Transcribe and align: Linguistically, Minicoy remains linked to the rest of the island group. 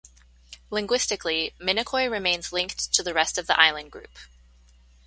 Linguistically, 0.71 1.53
Minicoy 1.59 2.09
remains 2.09 2.51
linked 2.51 2.91
to 2.91 3.03
the 3.03 3.13
rest 3.13 3.37
of 3.37 3.45
the 3.45 3.59
island 3.59 3.91
group. 3.91 4.17